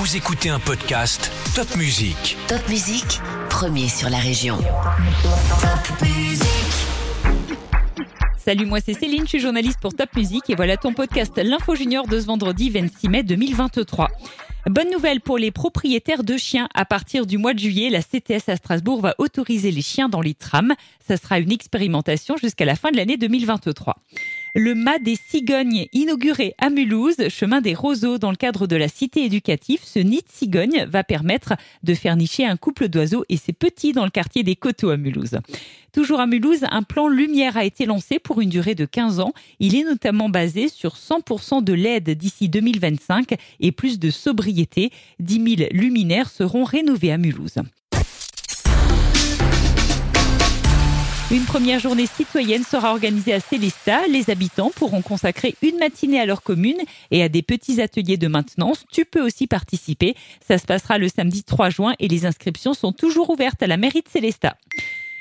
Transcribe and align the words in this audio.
Vous 0.00 0.16
écoutez 0.16 0.48
un 0.48 0.60
podcast 0.60 1.32
Top 1.56 1.74
Music. 1.74 2.36
Top 2.46 2.68
Musique, 2.68 3.18
premier 3.50 3.88
sur 3.88 4.08
la 4.08 4.18
région. 4.18 4.56
Top 4.58 6.02
Musique. 6.02 6.46
Salut, 8.36 8.66
moi 8.66 8.78
c'est 8.80 8.94
Céline, 8.94 9.24
je 9.24 9.30
suis 9.30 9.40
journaliste 9.40 9.80
pour 9.80 9.92
Top 9.92 10.14
Music 10.14 10.48
et 10.50 10.54
voilà 10.54 10.76
ton 10.76 10.94
podcast 10.94 11.32
L'Info 11.36 11.74
Junior 11.74 12.06
de 12.06 12.20
ce 12.20 12.26
vendredi 12.26 12.70
26 12.70 13.08
mai 13.08 13.22
2023. 13.24 14.08
Bonne 14.66 14.88
nouvelle 14.92 15.20
pour 15.20 15.36
les 15.36 15.50
propriétaires 15.50 16.22
de 16.22 16.36
chiens. 16.36 16.68
À 16.74 16.84
partir 16.84 17.26
du 17.26 17.36
mois 17.36 17.52
de 17.52 17.58
juillet, 17.58 17.90
la 17.90 18.00
CTS 18.00 18.48
à 18.48 18.54
Strasbourg 18.54 19.00
va 19.00 19.16
autoriser 19.18 19.72
les 19.72 19.82
chiens 19.82 20.08
dans 20.08 20.20
les 20.20 20.34
trams. 20.34 20.74
Ça 21.08 21.16
sera 21.16 21.40
une 21.40 21.50
expérimentation 21.50 22.36
jusqu'à 22.36 22.64
la 22.64 22.76
fin 22.76 22.92
de 22.92 22.96
l'année 22.98 23.16
2023 23.16 23.96
le 24.54 24.74
mât 24.74 24.98
des 24.98 25.16
cigognes 25.16 25.86
inauguré 25.92 26.54
à 26.58 26.70
Mulhouse, 26.70 27.28
chemin 27.28 27.60
des 27.60 27.74
roseaux 27.74 28.18
dans 28.18 28.30
le 28.30 28.36
cadre 28.36 28.66
de 28.66 28.76
la 28.76 28.88
cité 28.88 29.24
éducative. 29.24 29.80
Ce 29.82 29.98
nid 29.98 30.22
de 30.22 30.32
cigogne 30.32 30.86
va 30.88 31.04
permettre 31.04 31.54
de 31.82 31.94
faire 31.94 32.16
nicher 32.16 32.44
un 32.44 32.56
couple 32.56 32.88
d'oiseaux 32.88 33.24
et 33.28 33.36
ses 33.36 33.52
petits 33.52 33.92
dans 33.92 34.04
le 34.04 34.10
quartier 34.10 34.42
des 34.42 34.56
Coteaux 34.56 34.90
à 34.90 34.96
Mulhouse. 34.96 35.38
Toujours 35.92 36.20
à 36.20 36.26
Mulhouse, 36.26 36.64
un 36.70 36.82
plan 36.82 37.08
lumière 37.08 37.56
a 37.56 37.64
été 37.64 37.86
lancé 37.86 38.18
pour 38.18 38.40
une 38.40 38.50
durée 38.50 38.74
de 38.74 38.84
15 38.84 39.20
ans. 39.20 39.32
Il 39.58 39.74
est 39.74 39.84
notamment 39.84 40.28
basé 40.28 40.68
sur 40.68 40.94
100% 40.96 41.64
de 41.64 41.72
LED 41.72 42.10
d'ici 42.10 42.48
2025 42.48 43.34
et 43.60 43.72
plus 43.72 43.98
de 43.98 44.10
sobriété. 44.10 44.90
10 45.20 45.56
000 45.56 45.70
luminaires 45.72 46.30
seront 46.30 46.64
rénovés 46.64 47.12
à 47.12 47.18
Mulhouse. 47.18 47.56
Une 51.30 51.44
première 51.44 51.78
journée 51.78 52.06
citoyenne 52.06 52.64
sera 52.64 52.90
organisée 52.90 53.34
à 53.34 53.40
Célestat. 53.40 54.08
Les 54.08 54.30
habitants 54.30 54.70
pourront 54.74 55.02
consacrer 55.02 55.54
une 55.60 55.76
matinée 55.76 56.18
à 56.18 56.24
leur 56.24 56.42
commune 56.42 56.78
et 57.10 57.22
à 57.22 57.28
des 57.28 57.42
petits 57.42 57.82
ateliers 57.82 58.16
de 58.16 58.28
maintenance. 58.28 58.86
Tu 58.90 59.04
peux 59.04 59.20
aussi 59.20 59.46
participer. 59.46 60.16
Ça 60.40 60.56
se 60.56 60.64
passera 60.64 60.96
le 60.96 61.08
samedi 61.08 61.44
3 61.44 61.68
juin 61.68 61.94
et 61.98 62.08
les 62.08 62.24
inscriptions 62.24 62.72
sont 62.72 62.92
toujours 62.92 63.28
ouvertes 63.28 63.62
à 63.62 63.66
la 63.66 63.76
mairie 63.76 64.00
de 64.00 64.08
Célestat. 64.08 64.56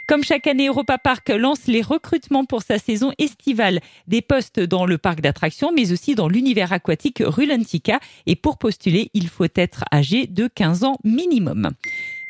Comme 0.08 0.24
chaque 0.24 0.48
année, 0.48 0.68
Europa 0.68 0.98
Park 0.98 1.28
lance 1.28 1.68
les 1.68 1.82
recrutements 1.82 2.46
pour 2.46 2.64
sa 2.64 2.80
saison 2.80 3.12
estivale. 3.18 3.82
Des 4.08 4.22
postes 4.22 4.62
dans 4.62 4.86
le 4.86 4.98
parc 4.98 5.20
d'attractions, 5.20 5.74
mais 5.76 5.92
aussi 5.92 6.16
dans 6.16 6.30
l'univers 6.30 6.72
aquatique 6.72 7.22
Rulantica. 7.26 8.00
Et 8.26 8.38
pour 8.38 8.58
postuler, 8.58 9.12
il 9.14 9.28
faut 9.28 9.48
être 9.54 9.84
âgé 9.94 10.26
de 10.26 10.48
15 10.48 10.86
ans 10.86 10.98
minimum. 11.04 11.72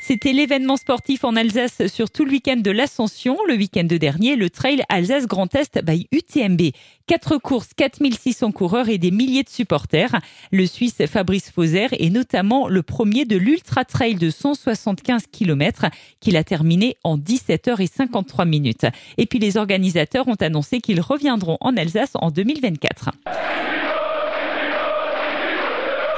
C'était 0.08 0.32
l'événement 0.32 0.78
sportif 0.78 1.26
en 1.26 1.36
Alsace 1.36 1.86
sur 1.88 2.10
tout 2.10 2.24
le 2.24 2.32
week-end 2.32 2.56
de 2.56 2.72
l'Ascension. 2.72 3.38
Le 3.46 3.56
week-end 3.56 3.84
dernier, 3.84 4.38
le 4.38 4.50
Trail 4.50 4.82
Alsace 4.88 5.28
Grand 5.28 5.54
Est 5.54 5.84
by 5.84 6.08
UTMB. 6.14 6.62
Quatre 7.08 7.38
courses, 7.38 7.72
4600 7.76 8.54
coureurs 8.54 8.88
et 8.88 9.00
des 9.00 9.12
milliers 9.12 9.44
de 9.44 9.50
supporters. 9.50 10.18
Le 10.54 10.66
Suisse 10.66 11.06
Fabrice 11.08 11.52
Fauser 11.52 11.88
est 11.92 12.10
notamment 12.10 12.70
le 12.70 12.84
premier 12.84 13.26
de 13.26 13.36
l'Ultra 13.36 13.84
Trail 13.84 14.16
de 14.16 14.30
175 14.30 15.26
km 15.30 15.88
qu'il 16.22 16.38
a 16.38 16.46
terminé 16.46 16.96
en 17.04 17.18
17h53 17.18 18.48
minutes. 18.48 18.86
Et 19.18 19.26
puis 19.26 19.40
les 19.40 19.58
organisateurs 19.58 20.30
ont 20.30 20.36
annoncé 20.36 20.80
qu'ils 20.80 21.02
reviendront 21.02 21.58
en 21.60 21.76
Alsace 21.76 22.12
en 22.14 22.32
2024. 22.32 23.10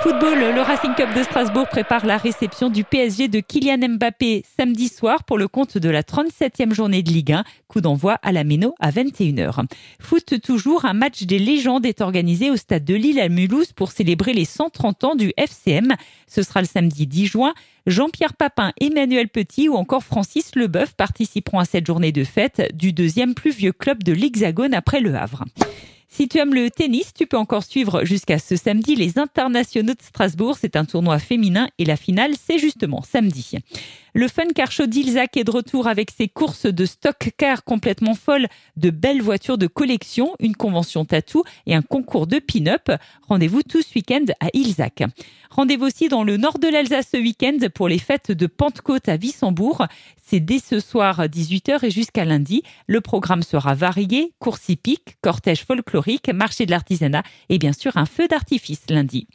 Football, 0.02 0.40
le 0.56 0.62
Racing 0.62 0.96
Cup 0.96 1.10
de 1.14 1.24
Strasbourg 1.24 1.68
prépare 1.68 2.06
la 2.06 2.16
réception 2.16 2.70
du 2.70 2.86
PSG 2.86 3.28
de 3.28 3.42
Kylian 3.42 3.96
Mbappé 3.96 4.46
samedi 4.58 4.88
soir 4.88 5.26
pour 5.26 5.38
le 5.38 5.50
compte 5.50 5.78
de 5.78 5.90
la 5.90 6.04
37e 6.04 6.74
journée 6.74 7.04
de 7.04 7.10
Ligue 7.10 7.34
1. 7.34 7.44
Coup 7.68 7.82
d'envoi 7.82 8.14
à 8.24 8.32
la 8.32 8.46
Méno 8.46 8.76
à 8.80 8.92
21h. 8.92 9.66
Foot 10.00 10.40
toujours, 10.42 10.86
un 10.86 10.94
match 10.94 11.24
des 11.24 11.38
légendes 11.38 11.86
est 11.86 12.00
organisé 12.00 12.50
au 12.50 12.56
stade 12.56 12.86
de 12.86 12.96
Lille 12.96 13.20
à 13.20 13.28
Mulhouse 13.28 13.74
pour 13.74 13.92
célébrer 13.92 14.32
les 14.32 14.46
130 14.46 15.04
ans 15.04 15.16
du 15.16 15.34
FCM. 15.36 15.96
Ce 16.28 16.44
sera 16.44 16.62
le 16.62 16.68
samedi 16.68 17.06
10 17.06 17.26
juin. 17.26 17.54
Jean-Pierre 17.86 18.36
Papin, 18.36 18.72
Emmanuel 18.80 19.28
Petit 19.28 19.68
ou 19.68 19.76
encore 19.76 20.06
Francis 20.06 20.56
Leboeuf 20.56 20.94
participeront 20.94 21.60
à 21.60 21.66
cette 21.66 21.86
journée 21.86 22.14
de 22.14 22.24
fête 22.24 22.74
du 22.74 22.94
deuxième 22.94 23.34
plus 23.34 23.52
vieux 23.52 23.74
club 23.74 24.04
de 24.04 24.14
l'Hexagone 24.14 24.74
après 24.74 25.02
Le 25.02 25.16
Havre. 25.16 25.44
Si 26.12 26.28
tu 26.28 26.40
aimes 26.40 26.56
le 26.56 26.72
tennis, 26.72 27.14
tu 27.14 27.28
peux 27.28 27.38
encore 27.38 27.64
suivre 27.64 28.04
jusqu'à 28.04 28.40
ce 28.40 28.56
samedi 28.56 28.96
les 28.96 29.20
internationaux 29.20 29.94
de 29.94 30.02
Strasbourg. 30.02 30.58
C'est 30.60 30.76
un 30.76 30.84
tournoi 30.84 31.20
féminin 31.20 31.70
et 31.78 31.86
la 31.86 31.96
finale, 31.96 32.34
c'est 32.36 32.58
justement 32.58 33.04
samedi. 33.04 33.58
Le 34.20 34.28
Fun 34.28 34.48
Car 34.54 34.70
Show 34.70 34.86
d'Ilzac 34.86 35.38
est 35.38 35.46
de 35.46 35.52
retour 35.52 35.88
avec 35.88 36.12
ses 36.12 36.28
courses 36.28 36.66
de 36.66 36.86
stock 36.86 37.30
car 37.38 37.64
complètement 37.64 38.16
folles, 38.16 38.48
de 38.76 38.90
belles 38.90 39.22
voitures 39.22 39.58
de 39.58 39.66
collection, 39.66 40.36
une 40.42 40.58
convention 40.58 41.06
tatou 41.06 41.46
et 41.66 41.74
un 41.74 41.82
concours 41.82 42.28
de 42.28 42.40
pin-up. 42.40 42.92
Rendez-vous 43.30 43.64
tout 43.64 43.82
ce 43.82 43.96
week-end 43.96 44.26
à 44.42 44.48
Ilzac. 44.52 45.04
Rendez-vous 45.52 45.86
aussi 45.86 46.10
dans 46.10 46.26
le 46.26 46.36
nord 46.36 46.60
de 46.60 46.68
l'Alsace 46.68 47.08
ce 47.14 47.18
week-end 47.18 47.60
pour 47.74 47.88
les 47.88 47.98
fêtes 47.98 48.34
de 48.34 48.46
Pentecôte 48.46 49.08
à 49.08 49.16
Wissembourg. 49.16 49.86
C'est 50.22 50.42
dès 50.42 50.60
ce 50.60 50.82
soir 50.82 51.22
18h 51.22 51.86
et 51.86 51.90
jusqu'à 51.90 52.26
lundi. 52.26 52.64
Le 52.88 53.00
programme 53.00 53.42
sera 53.42 53.74
varié, 53.74 54.34
course 54.40 54.68
hippique, 54.68 55.16
cortège 55.22 55.64
folklorique, 55.64 56.28
marché 56.28 56.66
de 56.66 56.72
l'artisanat 56.72 57.24
et 57.48 57.58
bien 57.58 57.72
sûr 57.72 57.96
un 57.96 58.06
feu 58.06 58.28
d'artifice 58.28 58.84
lundi. 58.90 59.28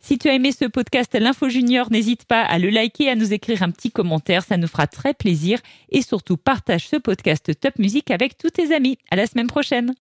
Si 0.00 0.16
tu 0.16 0.28
as 0.28 0.34
aimé 0.34 0.52
ce 0.52 0.64
podcast 0.64 1.14
L'Info 1.18 1.48
Junior, 1.48 1.90
n'hésite 1.90 2.24
pas 2.24 2.42
à 2.42 2.58
le 2.58 2.70
liker, 2.70 3.10
à 3.10 3.16
nous 3.16 3.32
écrire 3.32 3.62
un 3.62 3.70
petit 3.70 3.90
commentaire, 3.90 4.42
ça 4.44 4.56
nous 4.56 4.68
fera 4.68 4.86
très 4.86 5.12
plaisir. 5.12 5.58
Et 5.90 6.02
surtout, 6.02 6.36
partage 6.36 6.88
ce 6.88 6.96
podcast 6.96 7.58
Top 7.60 7.78
Musique 7.78 8.10
avec 8.10 8.38
tous 8.38 8.50
tes 8.50 8.74
amis. 8.74 8.96
À 9.10 9.16
la 9.16 9.26
semaine 9.26 9.48
prochaine. 9.48 9.94